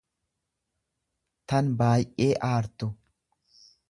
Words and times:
tan 1.53 1.69
baay'ee 1.83 2.31
aartu. 2.49 2.93